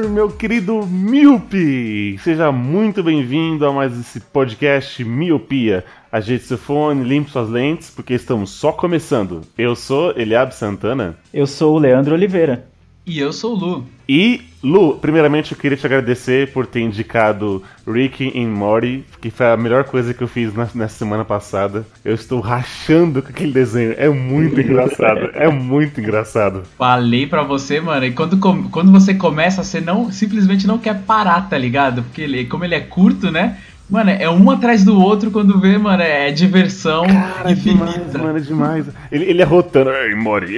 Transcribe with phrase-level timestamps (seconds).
[0.00, 2.16] meu querido Miope!
[2.18, 5.84] Seja muito bem-vindo a mais esse podcast Miopia.
[6.10, 9.42] Ajeite seu fone, limpe suas lentes, porque estamos só começando.
[9.56, 11.16] Eu sou Eliab Santana.
[11.32, 12.71] Eu sou o Leandro Oliveira.
[13.04, 13.86] E eu sou o Lu.
[14.08, 19.46] E, Lu, primeiramente eu queria te agradecer por ter indicado Rick and Morty, que foi
[19.46, 21.84] a melhor coisa que eu fiz na- nessa semana passada.
[22.04, 23.94] Eu estou rachando com aquele desenho.
[23.96, 25.30] É muito engraçado.
[25.34, 26.62] É muito engraçado.
[26.78, 31.48] Falei pra você, mano, e quando, quando você começa, você não simplesmente não quer parar,
[31.48, 32.04] tá ligado?
[32.04, 33.58] Porque ele, como ele é curto, né?
[33.92, 38.18] Mano, é um atrás do outro quando vê, mano, é diversão Cara, é demais, infinita.
[38.18, 38.86] mano, é demais.
[39.12, 39.90] Ele, ele arrotando.
[39.90, 40.56] Ei, Mori.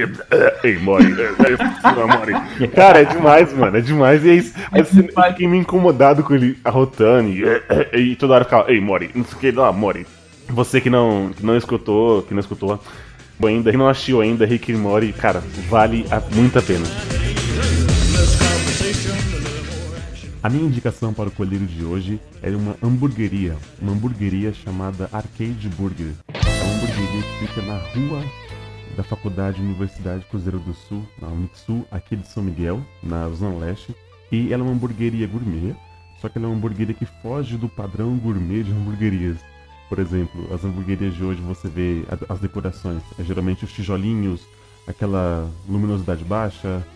[0.63, 1.07] Ei, Mori.
[1.07, 2.69] Ei, Mori.
[2.69, 3.77] Cara, é demais, mano.
[3.77, 4.25] É demais.
[4.25, 7.29] E aí, aí você fiquei meio incomodado com ele arrotando.
[7.29, 7.43] E,
[8.13, 8.71] e toda hora ficava.
[8.71, 9.11] Ei, Mori.
[9.13, 9.51] Não sei o que.
[9.53, 10.07] Não, Mori.
[10.51, 12.79] Você que não, que não escutou, que não escutou
[13.45, 16.85] ainda, que não assistiu ainda Rick and Mori, cara, vale a- muito a pena.
[20.45, 25.71] A minha indicação para o colírio de hoje é uma hamburgueria, uma hamburgueria chamada Arcade
[25.71, 26.13] Burger.
[26.35, 28.23] É uma hamburgueria que fica na rua
[28.95, 33.97] da Faculdade Universidade Cruzeiro do Sul, na Unixul, aqui de São Miguel, na Zona Leste.
[34.31, 35.75] E ela é uma hamburgueria gourmet,
[36.21, 39.39] só que ela é uma hamburgueria que foge do padrão gourmet de hamburguerias.
[39.89, 44.43] Por exemplo, as hamburguerias de hoje você vê as decorações, é geralmente os tijolinhos,
[44.87, 46.87] aquela luminosidade baixa,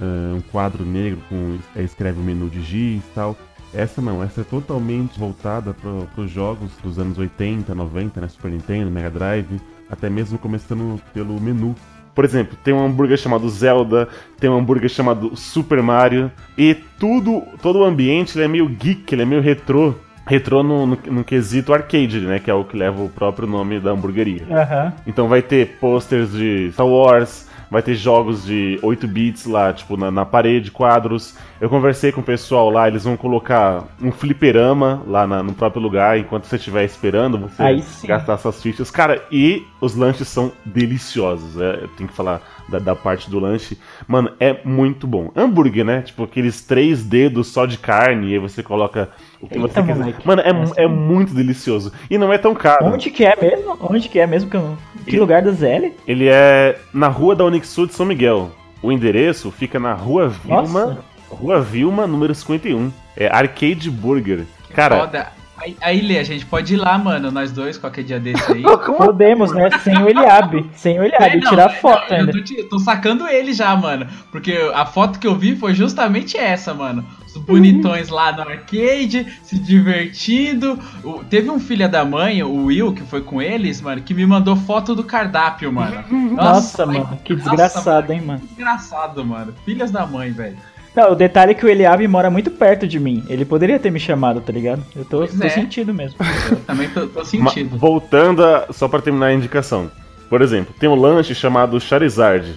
[0.00, 3.36] ah, um quadro negro com é, escreve o menu de giz e tal.
[3.72, 8.28] Essa não, essa é totalmente voltada para os jogos dos anos 80, 90, né?
[8.28, 11.74] Super Nintendo, Mega Drive, até mesmo começando pelo menu.
[12.14, 17.42] Por exemplo, tem um hambúrguer chamado Zelda, tem um hambúrguer chamado Super Mario, e tudo,
[17.60, 19.94] todo o ambiente ele é meio geek, ele é meio retrô.
[20.24, 22.38] Retrô no, no, no quesito arcade, né?
[22.38, 24.46] Que é o que leva o próprio nome da hamburgueria.
[24.48, 24.92] Aham.
[25.06, 29.96] Então vai ter posters de Star Wars, vai ter jogos de 8 bits lá, tipo,
[29.96, 31.36] na, na parede, quadros.
[31.60, 35.80] Eu conversei com o pessoal lá, eles vão colocar um fliperama lá na- no próprio
[35.82, 37.62] lugar, enquanto você estiver esperando você
[38.08, 38.90] gastar suas fichas.
[38.90, 43.38] Cara, e os lanches são deliciosos, é, eu tenho que falar da, da parte do
[43.38, 43.78] lanche.
[44.06, 45.30] Mano, é muito bom.
[45.36, 46.02] Hambúrguer, né?
[46.02, 49.10] Tipo, aqueles três dedos só de carne, e aí você coloca
[49.40, 49.94] o que Eita, você quiser.
[49.96, 50.26] moleque.
[50.26, 51.92] Mano, é, é muito delicioso.
[52.10, 52.86] E não é tão caro.
[52.86, 53.76] Onde que é mesmo?
[53.80, 54.48] Onde que é mesmo?
[54.50, 54.76] Que, eu-
[55.06, 55.92] que E- lugar do ZL?
[56.06, 58.50] Ele é na rua da Unixul de São Miguel.
[58.82, 60.98] O endereço fica na rua Vilma, Nossa.
[61.30, 62.90] rua Vilma, número 51.
[63.16, 64.44] É Arcade Burger.
[64.74, 65.28] Cara, Foda.
[65.64, 68.62] Aí, aí, Lê, a gente pode ir lá, mano, nós dois, qualquer dia desse aí.
[68.98, 69.70] Podemos, né?
[69.82, 70.68] Sem o Eliabe.
[70.74, 71.24] Sem o Eliabe.
[71.24, 72.30] É, não, tirar é, foto não, ainda.
[72.32, 74.06] Eu tô, te- tô sacando ele já, mano.
[74.30, 77.02] Porque a foto que eu vi foi justamente essa, mano.
[77.26, 80.78] Os bonitões lá no arcade, se divertindo.
[81.02, 84.26] O- teve um filho da mãe, o Will, que foi com eles, mano, que me
[84.26, 86.04] mandou foto do cardápio, mano.
[86.10, 87.18] Nossa, mas- mano.
[87.24, 88.40] Que nossa, desgraçado, hein, mano.
[88.40, 89.54] Que desgraçado, mano.
[89.64, 90.58] Filhas da mãe, velho.
[90.94, 93.24] Não, o detalhe é que o Eliabe mora muito perto de mim.
[93.28, 94.82] Ele poderia ter me chamado, tá ligado?
[94.94, 95.48] Eu tô, tô é.
[95.48, 96.16] sentindo mesmo.
[96.50, 97.76] Eu também tô, tô sentindo.
[97.76, 99.90] voltando a- só pra terminar a indicação.
[100.30, 102.54] Por exemplo, tem um lanche chamado Charizard,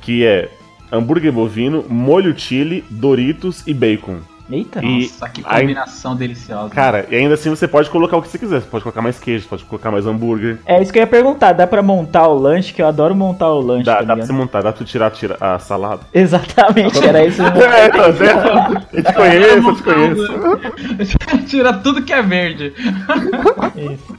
[0.00, 0.48] que é
[0.90, 4.18] hambúrguer bovino, molho chili, Doritos e bacon.
[4.48, 4.80] Eita.
[4.84, 6.70] E- Nossa, que aí- combinação deliciosa.
[6.72, 8.60] Cara, e ainda assim você pode colocar o que você quiser.
[8.60, 10.58] Você pode colocar mais queijo, pode colocar mais hambúrguer.
[10.64, 11.52] É isso que eu ia perguntar.
[11.52, 12.72] Dá pra montar o lanche?
[12.72, 14.84] Que eu adoro montar o lanche, Dá, tá dá pra você montar, dá pra você
[14.84, 16.02] tirar, tirar a salada.
[16.14, 17.42] Exatamente, era isso.
[17.76, 18.86] É, tá certo?
[18.92, 21.18] Eu te conheço, eu te conheço.
[21.46, 22.72] Tira tudo que é verde.
[23.76, 24.16] Isso.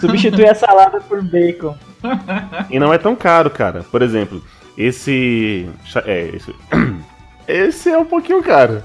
[0.00, 1.76] Substitui a salada por bacon.
[2.70, 3.84] E não é tão caro, cara.
[3.90, 4.42] Por exemplo,
[4.78, 5.68] esse.
[6.04, 6.54] É, esse.
[7.48, 8.82] Esse é um pouquinho caro.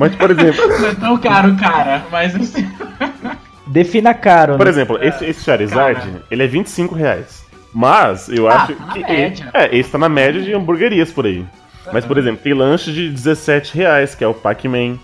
[0.00, 0.66] Mas, por exemplo.
[0.80, 2.02] Não é tão caro, cara.
[2.10, 2.66] Mas assim.
[3.66, 4.70] Defina caro, Por né?
[4.70, 6.22] exemplo, esse, esse Charizard, Cara.
[6.30, 7.44] ele é 25 reais.
[7.72, 9.00] Mas eu Ah, acho tá na que.
[9.00, 9.50] média.
[9.54, 11.44] É, esse tá na média de hamburguerias por aí.
[11.92, 14.98] Mas, por exemplo, tem lanche de 17 reais, que é o Pac-Man.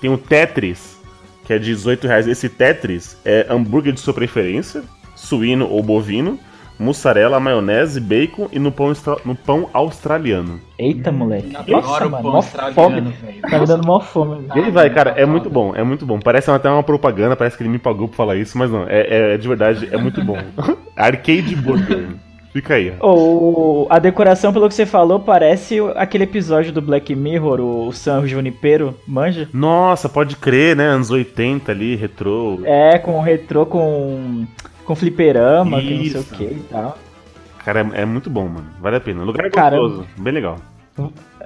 [0.00, 0.98] Tem o Tetris,
[1.46, 2.26] que é de 18 reais.
[2.28, 4.82] Esse Tetris é hambúrguer de sua preferência,
[5.14, 6.38] suíno ou bovino,
[6.80, 8.92] mussarela, maionese, bacon e no pão,
[9.24, 10.60] no pão australiano.
[10.78, 11.54] Eita, moleque.
[11.54, 13.00] Adoro Nossa, o mano, pão australiano, fome.
[13.22, 13.40] velho.
[13.42, 14.46] Tá me dando mó fome.
[14.48, 14.58] velho.
[14.60, 16.18] Ele vai, cara, é muito bom, é muito bom.
[16.18, 19.00] Parece até uma propaganda, parece que ele me pagou pra falar isso, mas não, é,
[19.02, 20.38] é- é de verdade, é muito bom.
[20.96, 22.08] Arcade Burger.
[22.52, 22.92] Fica aí.
[22.98, 28.26] Ou a decoração, pelo que você falou, parece aquele episódio do Black Mirror, o San
[28.26, 29.48] Junipero, manja?
[29.54, 30.84] Nossa, pode crer, né?
[30.86, 32.58] Anos 80 ali, retrô.
[32.64, 34.44] É, com retrô, com,
[34.90, 36.34] com fliperama, que não sei o Isso.
[36.34, 36.98] que e tal.
[37.64, 38.66] Cara, é, é muito bom, mano.
[38.80, 39.22] Vale a pena.
[39.22, 40.56] O lugar é gostoso, bem legal.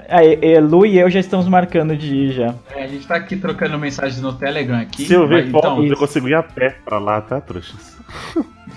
[0.09, 2.55] Aí, e- Lu e eu já estamos marcando de ir já.
[2.75, 5.05] É, a gente tá aqui trocando mensagens no Telegram aqui.
[5.05, 7.99] Se eu ver mas, foto, então, eu consigo ir a pé pra lá, tá, trouxas?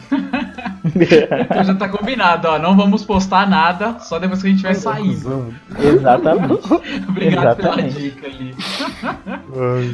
[0.83, 2.59] então já tá combinado, ó.
[2.59, 5.17] Não vamos postar nada, só depois que a gente vai sair.
[5.79, 6.73] Exatamente.
[7.07, 8.01] Obrigado pela Exatamente.
[8.01, 8.55] dica ali.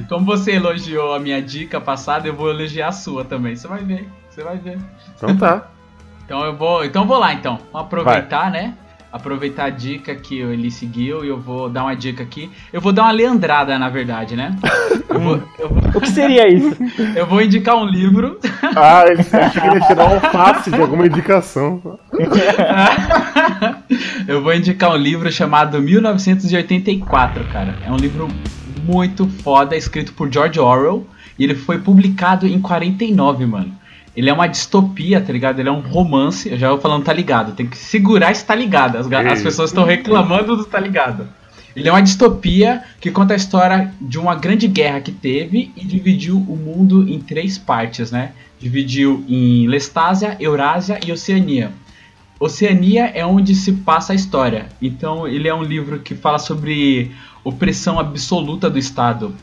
[0.09, 3.55] Como você elogiou a minha dica passada, eu vou elogiar a sua também.
[3.55, 4.79] Você vai ver, você vai ver.
[5.15, 5.67] Então tá.
[6.25, 7.59] Então eu vou, então eu vou lá então.
[7.71, 8.73] Vamos aproveitar, né?
[9.11, 12.49] Aproveitar a dica que ele seguiu e eu vou dar uma dica aqui.
[12.71, 14.57] Eu vou dar uma leandrada, na verdade, né?
[15.07, 16.75] Eu vou, eu vou, O que seria isso?
[17.15, 18.39] eu vou indicar um livro.
[18.75, 21.99] Ah, eu achei que ele ia tirar um alface de alguma indicação.
[24.27, 27.75] eu vou indicar um livro chamado 1984, cara.
[27.85, 28.27] É um livro
[28.83, 31.05] muito foda, escrito por George Orwell.
[31.37, 33.82] E ele foi publicado em 49, mano.
[34.15, 35.59] Ele é uma distopia, tá ligado?
[35.59, 36.49] Ele é um romance.
[36.49, 37.53] Eu já vou falando tá ligado.
[37.53, 38.97] Tem que segurar esse tá ligado.
[38.97, 41.27] As, as pessoas estão reclamando do tá ligado.
[41.75, 45.83] Ele é uma distopia que conta a história de uma grande guerra que teve e
[45.83, 48.33] dividiu o mundo em três partes, né?
[48.59, 51.71] Dividiu em Lestásia, Eurásia e Oceania.
[52.39, 54.67] Oceania é onde se passa a história.
[54.81, 57.11] Então, ele é um livro que fala sobre
[57.43, 59.33] opressão absoluta do Estado.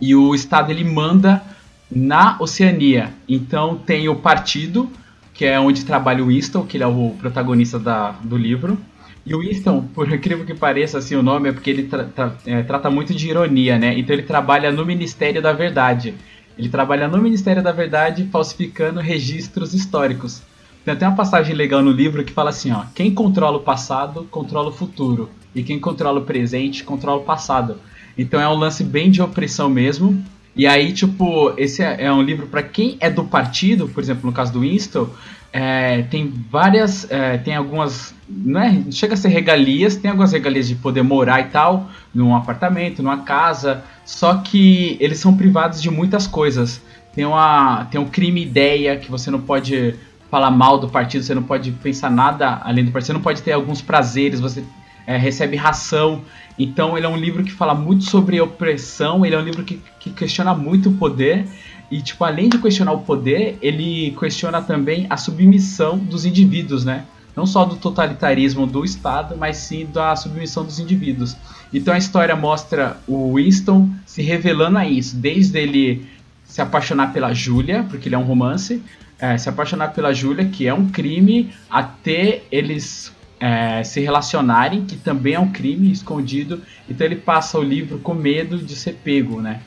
[0.00, 1.42] E o Estado ele manda
[1.90, 3.12] na Oceania.
[3.28, 4.90] Então, tem o partido,
[5.32, 8.78] que é onde trabalha o Winston, que ele é o protagonista da, do livro.
[9.24, 12.34] E o Winston, por incrível que pareça, assim, o nome é porque ele tra- tra-
[12.46, 13.98] é, trata muito de ironia, né?
[13.98, 16.14] Então ele trabalha no Ministério da Verdade.
[16.58, 20.42] Ele trabalha no Ministério da Verdade falsificando registros históricos.
[20.84, 24.26] Tem até uma passagem legal no livro que fala assim, ó, quem controla o passado,
[24.30, 25.28] controla o futuro.
[25.54, 27.76] E quem controla o presente, controla o passado.
[28.16, 30.22] Então é um lance bem de opressão mesmo.
[30.56, 34.24] E aí, tipo, esse é, é um livro para quem é do partido, por exemplo,
[34.24, 35.08] no caso do Winston,
[35.52, 40.66] é, tem várias, é, tem algumas, não é, chega a ser regalias, tem algumas regalias
[40.66, 45.90] de poder morar e tal, num apartamento, numa casa, só que eles são privados de
[45.90, 46.80] muitas coisas.
[47.14, 49.94] Tem, uma, tem um crime ideia que você não pode
[50.30, 53.42] falar mal do partido, você não pode pensar nada além do partido, você não pode
[53.42, 54.64] ter alguns prazeres, você
[55.06, 56.22] é, recebe ração.
[56.58, 59.80] Então ele é um livro que fala muito sobre opressão, ele é um livro que,
[60.00, 61.46] que questiona muito o poder.
[61.90, 67.04] E, tipo, além de questionar o poder, ele questiona também a submissão dos indivíduos, né?
[67.36, 71.36] Não só do totalitarismo do Estado, mas sim da submissão dos indivíduos.
[71.72, 76.06] Então a história mostra o Winston se revelando a isso, desde ele
[76.44, 78.82] se apaixonar pela Júlia, porque ele é um romance,
[79.18, 84.96] é, se apaixonar pela Júlia, que é um crime, até eles é, se relacionarem, que
[84.96, 86.62] também é um crime escondido.
[86.88, 89.60] Então ele passa o livro com medo de ser pego, né?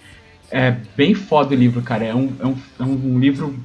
[0.51, 2.05] É bem foda o livro, cara.
[2.05, 3.55] É um, é um, é um livro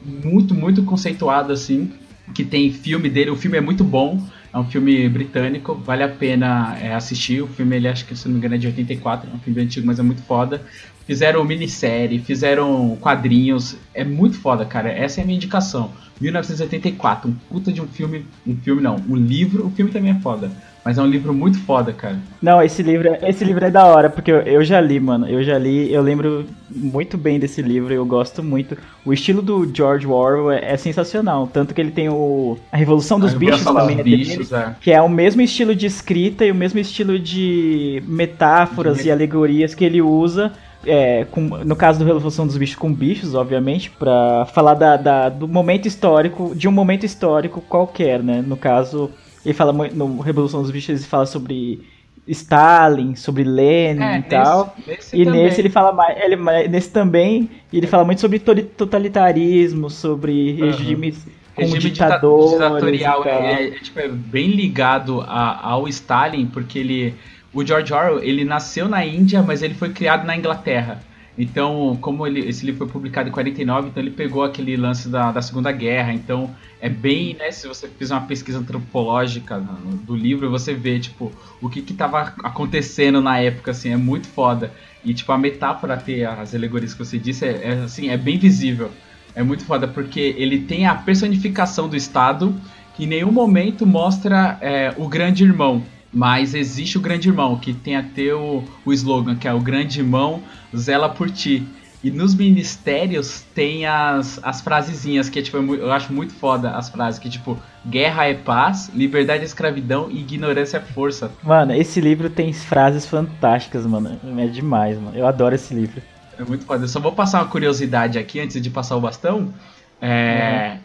[0.00, 1.92] muito, muito conceituado, assim.
[2.34, 3.30] Que tem filme dele.
[3.30, 4.22] O filme é muito bom.
[4.52, 5.74] É um filme britânico.
[5.74, 7.42] Vale a pena é, assistir.
[7.42, 9.28] O filme, ele acho que, se não me engano, é de 84.
[9.30, 10.62] É um filme antigo, mas é muito foda.
[11.08, 13.76] Fizeram minissérie, fizeram quadrinhos.
[13.94, 14.90] É muito foda, cara.
[14.90, 15.90] Essa é a minha indicação.
[16.20, 18.26] 1984, um puta de um filme.
[18.46, 19.66] Um filme não, um livro.
[19.66, 20.50] O filme também é foda.
[20.84, 22.16] Mas é um livro muito foda, cara.
[22.40, 25.26] Não, esse livro, esse livro é da hora, porque eu, eu já li, mano.
[25.28, 28.76] Eu já li, eu lembro muito bem desse livro, eu gosto muito.
[29.04, 31.46] O estilo do George Orwell é, é sensacional.
[31.50, 32.58] Tanto que ele tem o.
[32.70, 34.74] A Revolução dos A Bichos também é dele, Bichos, é.
[34.80, 39.10] Que é o mesmo estilo de escrita e o mesmo estilo de metáforas De- e
[39.10, 40.52] alegorias que ele usa.
[40.86, 45.28] É, com- no caso do Revolução dos Bichos com bichos, obviamente, pra falar da, da-
[45.28, 48.42] do momento histórico, de um momento histórico qualquer, né?
[48.46, 49.10] No caso,
[49.44, 51.80] ele fala no Revolução dos Bichos ele fala sobre
[52.26, 54.74] Stalin, sobre Lenin É, e tal.
[54.86, 55.42] nesse, nesse E também.
[55.44, 56.36] nesse ele fala mais, ele,
[56.68, 63.64] nesse também, ele fala muito sobre totalitarismo, sobre regimes com regime dita- ditadores ditatorial é,
[63.64, 67.14] é, tipo, é bem ligado a- ao Stalin, porque ele.
[67.58, 71.02] O George Orwell, ele nasceu na Índia, mas ele foi criado na Inglaterra.
[71.36, 75.32] Então, como ele, esse livro foi publicado em 49, então ele pegou aquele lance da,
[75.32, 76.12] da Segunda Guerra.
[76.12, 79.60] Então, é bem, né, se você fizer uma pesquisa antropológica
[80.04, 84.28] do livro, você vê, tipo, o que que tava acontecendo na época, assim, é muito
[84.28, 84.72] foda.
[85.04, 88.38] E, tipo, a metáfora ter as alegorias que você disse, é, é, assim, é bem
[88.38, 88.88] visível.
[89.34, 92.54] É muito foda, porque ele tem a personificação do Estado,
[92.94, 95.82] que em nenhum momento mostra é, o grande irmão.
[96.12, 100.00] Mas existe o grande irmão, que tem até o, o slogan, que é o grande
[100.00, 100.42] irmão
[100.74, 101.66] zela por ti.
[102.02, 106.88] E nos ministérios tem as, as frasezinhas que tipo, é eu acho muito foda as
[106.88, 111.32] frases que tipo, guerra é paz, liberdade é escravidão e ignorância é força.
[111.42, 114.18] Mano, esse livro tem frases fantásticas, mano.
[114.38, 115.16] É demais, mano.
[115.16, 116.00] Eu adoro esse livro.
[116.38, 116.84] É muito foda.
[116.84, 119.52] Eu só vou passar uma curiosidade aqui antes de passar o bastão.
[120.00, 120.78] É,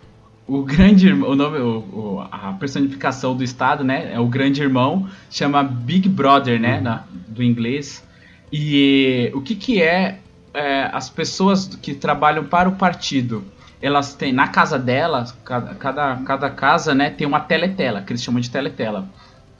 [0.45, 4.13] O grande irmão, o nome, o, o- a personificação do Estado, né?
[4.13, 6.81] É o grande irmão, chama Big Brother, né?
[6.81, 8.03] na- do inglês.
[8.51, 10.19] E o que que é,
[10.53, 13.43] é, as pessoas que trabalham para o partido?
[13.81, 18.23] Elas têm, na casa delas, cada, cada, cada casa, né, tem uma teletela, que eles
[18.23, 19.07] chamam de teletela.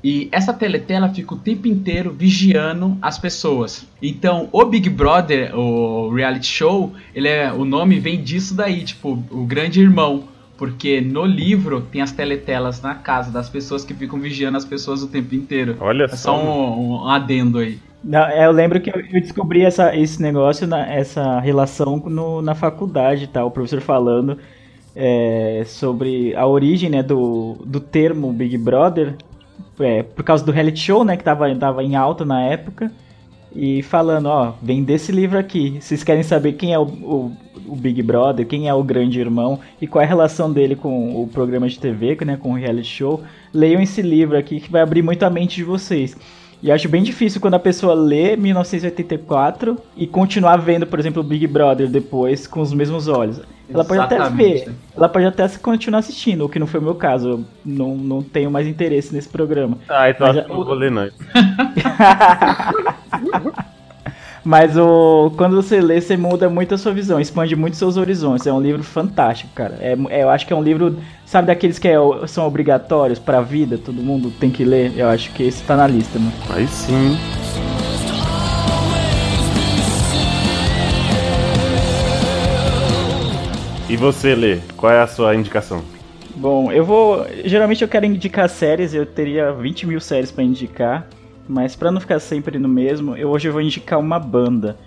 [0.04, 3.86] E essa teletela fica o tempo inteiro vigiando as pessoas.
[4.02, 9.14] Então, o Big Brother, o reality show, ele é, o nome vem disso daí, tipo,
[9.32, 10.26] o grande irmão.
[10.58, 15.02] Porque no livro tem as teletelas na casa das pessoas que ficam vigiando as pessoas
[15.04, 15.78] o tempo inteiro.
[15.80, 16.16] Olha É só.
[16.16, 17.80] só um, um adendo aí.
[18.04, 22.42] Não, é, eu lembro que eu, eu descobri essa, esse negócio, na- essa relação no-
[22.42, 23.44] na faculdade, tá?
[23.44, 24.38] O professor falando
[24.96, 29.16] é, sobre a origem né, do, do termo Big Brother,
[29.80, 31.18] é, por causa do reality show, né?
[31.18, 32.92] Que tava, tava em alta na época.
[33.56, 35.78] E falando, ó, vem desse livro aqui.
[35.80, 39.60] Vocês querem saber quem é o, o, o Big Brother, quem é o grande irmão
[39.80, 42.88] e qual é a relação dele com o programa de TV, né, com o reality
[42.88, 43.22] show,
[43.54, 46.18] leiam esse livro aqui que vai abrir muito a mente de vocês.
[46.64, 51.22] E eu acho bem difícil quando a pessoa lê 1984 e continuar vendo, por exemplo,
[51.22, 53.42] o Big Brother depois com os mesmos olhos.
[53.70, 54.66] Ela pode até Exatamente.
[54.66, 57.30] ver, ela pode até continuar assistindo, o que não foi o meu caso.
[57.30, 59.78] Eu não, não tenho mais interesse nesse programa.
[59.90, 61.04] Ah, então Mas acho que eu vou ler, não.
[64.44, 68.46] Mas o, quando você lê, você muda muito a sua visão, expande muito seus horizontes.
[68.46, 69.78] É um livro fantástico, cara.
[69.80, 71.96] É, é- eu acho que é um livro, sabe, daqueles que é-
[72.28, 74.92] são obrigatórios pra vida, todo mundo tem que ler.
[74.98, 76.34] Eu acho que esse tá na lista, mano.
[76.50, 77.18] Aí sim.
[83.90, 85.84] E você, Lê, qual é a sua indicação?
[86.36, 87.26] Bom, eu vou.
[87.46, 91.08] Geralmente eu quero indicar séries, eu teria 20 mil séries pra indicar.
[91.48, 94.78] Mas pra não ficar sempre no mesmo, eu hoje eu vou indicar uma banda.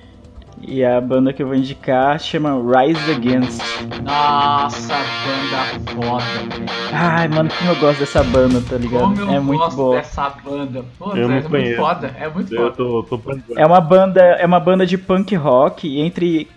[0.62, 3.60] E a banda que eu vou indicar chama Rise Against.
[4.02, 6.25] Nossa, banda foda,
[6.56, 6.66] velho.
[6.92, 9.02] Ai, mano, como eu gosto dessa banda, tá ligado?
[9.02, 9.96] Como eu é muito gosto boa.
[9.96, 10.84] dessa banda.
[10.98, 12.16] Pô, Eu não é muito foda.
[12.18, 12.75] É muito Eu foda.
[12.75, 13.20] tô, tô
[13.54, 16.48] É uma banda, é uma banda de punk rock, e entre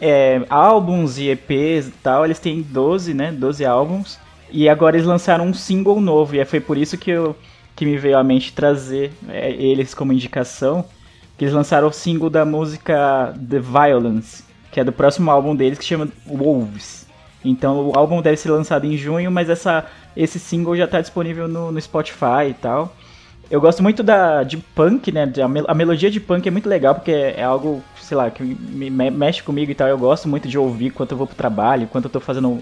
[0.00, 3.32] é, álbuns e EPs e tal, eles têm 12, né?
[3.32, 4.18] 12 álbuns.
[4.50, 7.34] E agora eles lançaram um single novo, e foi por isso que, eu,
[7.76, 10.84] que me veio à mente trazer é, eles como indicação.
[11.38, 14.42] Que eles lançaram o single da música The Violence,
[14.72, 17.06] que é do próximo álbum deles, que chama Wolves.
[17.44, 19.84] Então o álbum deve ser lançado em junho, mas essa,
[20.16, 22.94] esse single já está disponível no, no Spotify e tal.
[23.48, 25.32] Eu gosto muito da, de punk, né?
[25.68, 29.10] a melodia de punk é muito legal, porque é algo, sei lá, que me, me-
[29.10, 29.86] mexe comigo e tal.
[29.86, 32.60] Eu gosto muito de ouvir quando eu vou pro trabalho, quando eu tô fazendo,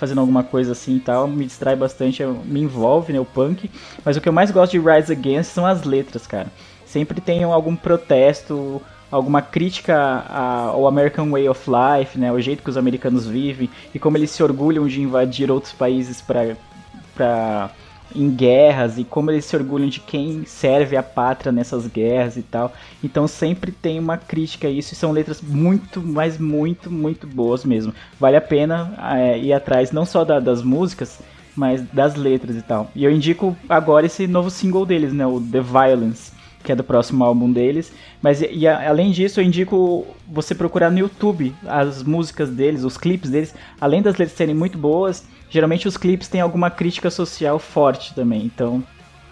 [0.00, 1.28] fazendo alguma coisa assim e tal.
[1.28, 3.20] Me distrai bastante, me envolve, né?
[3.20, 3.70] O punk.
[4.02, 6.48] Mas o que eu mais gosto de Rise Against são as letras, cara.
[6.86, 8.80] Sempre tem algum protesto,
[9.10, 12.32] alguma crítica ao American Way of Life, né?
[12.32, 16.22] O jeito que os americanos vivem e como eles se orgulham de invadir outros países
[16.22, 17.70] para
[18.14, 22.42] em guerras e como eles se orgulham de quem serve a pátria nessas guerras e
[22.42, 22.72] tal.
[23.02, 27.64] Então sempre tem uma crítica a isso e são letras muito, mas muito, muito boas
[27.64, 27.94] mesmo.
[28.18, 31.18] Vale a pena é, ir atrás não só da- das músicas,
[31.56, 32.90] mas das letras e tal.
[32.94, 36.84] E eu indico agora esse novo single deles, né, o The Violence, que é do
[36.84, 37.92] próximo álbum deles.
[38.22, 42.96] Mas e, a- além disso, eu indico você procurar no YouTube as músicas deles, os
[42.96, 47.58] clipes deles, além das letras serem muito boas, geralmente os clipes têm alguma crítica social
[47.58, 48.42] forte também.
[48.44, 48.82] Então,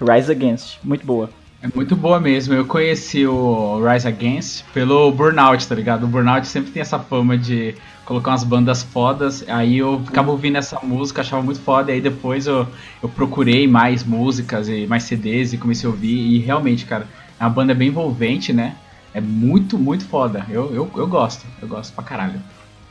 [0.00, 1.30] Rise Against, muito boa.
[1.60, 2.54] É muito boa mesmo.
[2.54, 6.04] Eu conheci o Rise Against pelo Burnout, tá ligado?
[6.04, 7.74] O Burnout sempre tem essa fama de
[8.04, 9.44] colocar umas bandas fodas.
[9.48, 11.90] Aí eu ficava ouvindo essa música, achava muito foda.
[11.90, 12.64] E aí depois eu,
[13.02, 16.16] eu procurei mais músicas e mais CDs e comecei a ouvir.
[16.16, 17.08] E realmente, cara,
[17.40, 18.76] é uma banda bem envolvente, né?
[19.12, 20.46] É muito, muito foda.
[20.48, 21.44] Eu, eu, eu gosto.
[21.60, 22.40] Eu gosto pra caralho.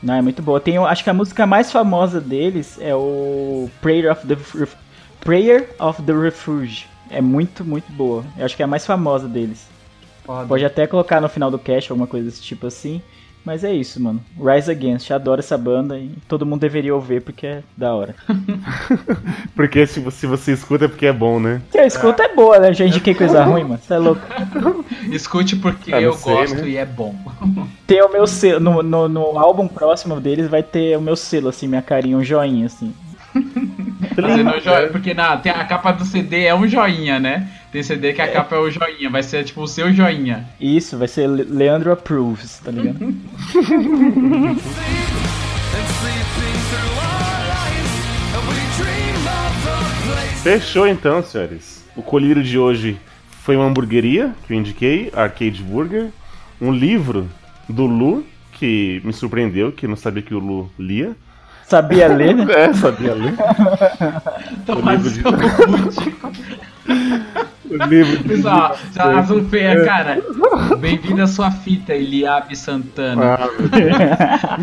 [0.04, 0.60] Não, é muito boa.
[0.60, 4.38] Tem, acho que a música mais famosa deles é o Prayer of the,
[5.22, 6.86] Prayer of the Refuge.
[7.10, 8.24] É muito, muito boa.
[8.38, 9.68] Eu acho que é a mais famosa deles.
[10.24, 10.48] Foda.
[10.48, 13.02] Pode até colocar no final do cast alguma coisa desse tipo assim.
[13.46, 14.20] Mas é isso, mano.
[14.38, 18.14] Rise Against, adoro essa banda e todo mundo deveria ouvir porque é da hora.
[19.56, 21.62] Porque se você, se você escuta é porque é bom, né?
[21.72, 22.74] Se escuta é boa, né?
[22.74, 23.80] Já indiquei coisa ruim, mano.
[23.82, 24.22] Você é louco.
[25.10, 26.68] Escute porque Ah, eu sei, gosto né?
[26.70, 27.16] e é bom.
[27.88, 28.60] Tem o meu selo.
[28.60, 32.24] No, no, no álbum próximo deles vai ter o meu selo, assim, minha carinha, um
[32.24, 32.94] joinha, assim.
[34.22, 37.48] Fazendo joinha, porque na, tem a capa do CD é um joinha, né?
[37.72, 40.46] Tem CD que a capa é o joinha, vai ser tipo o seu joinha.
[40.60, 42.98] Isso, vai ser Le- Leandro Approves, tá ligado?
[50.44, 51.84] Fechou então, senhores.
[51.96, 52.98] O colírio de hoje
[53.44, 56.10] foi uma hamburgueria que eu indiquei, Arcade Burger.
[56.62, 57.30] Um livro
[57.68, 61.16] do Lu, que me surpreendeu, que não sabia que o Lu lia.
[61.68, 62.46] Sabia ler, né?
[62.50, 63.34] É, sabia ler.
[64.66, 65.22] Tomar livro de-
[67.70, 68.24] O livro de...
[68.30, 70.18] Pessoal, já azul feia, cara.
[70.80, 73.34] Bem-vindo à sua fita, Eliabe Santana.
[73.36, 73.92] Ah, meu Deus.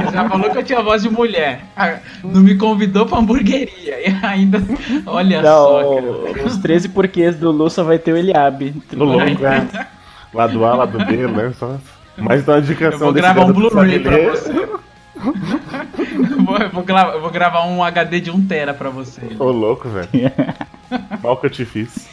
[0.06, 1.61] Você já falou que eu tinha voz de mulher.
[1.76, 4.08] Ah, Não me convidou pra hamburgueria.
[4.08, 4.62] E ainda.
[5.04, 6.00] Olha só, cara.
[6.38, 8.75] Não, os 13 porquês do Lu só vai ter o Eliabe.
[8.90, 9.66] Tô louco, é.
[10.32, 11.52] Lado A, lado B, né?
[11.58, 11.76] Só...
[12.16, 14.68] Mais uma Eu indicação vou desse gravar um Blu-ray pra você.
[15.25, 19.23] Eu vou, eu vou gra- eu vou gravar um HD de 1 tera pra você.
[19.38, 20.09] Ô, louco, velho.
[21.23, 22.09] Mal que eu te fiz.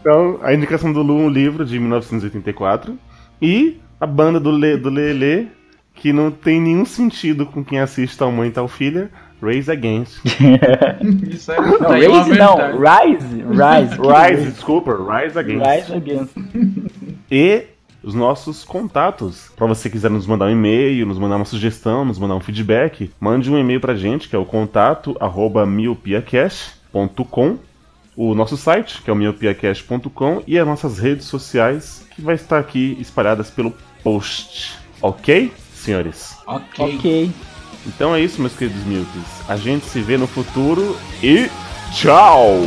[0.00, 2.96] Então, a indicação do Lu, um livro de 1984.
[3.40, 5.48] E a banda do, Le, do Lele,
[5.94, 9.10] que não tem nenhum sentido com quem assiste Tal Mãe Tal Filha,
[9.42, 10.18] Raise Against.
[11.28, 12.56] Isso é, Não, uma Raise não.
[12.78, 14.34] Rise, Rise.
[14.36, 15.66] Rise, desculpa, Rise Against.
[15.66, 16.32] Rise Against.
[17.30, 17.64] E
[18.04, 19.50] os nossos contatos.
[19.56, 23.10] Para você quiser nos mandar um e-mail, nos mandar uma sugestão, nos mandar um feedback,
[23.18, 27.58] mande um e-mail pra gente, que é o contato arroba miopiacast.com,
[28.16, 32.58] o nosso site, que é o miopiacast.com, e as nossas redes sociais, que vai estar
[32.58, 34.78] aqui espalhadas pelo post.
[35.00, 36.36] Ok, senhores?
[36.46, 36.96] Ok.
[36.96, 37.30] Ok.
[37.86, 39.48] Então é isso, meus queridos miopes.
[39.48, 41.50] A gente se vê no futuro e
[41.92, 42.60] tchau!